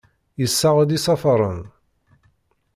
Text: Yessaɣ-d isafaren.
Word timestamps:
Yessaɣ-d 0.41 0.89
isafaren. 0.97 1.61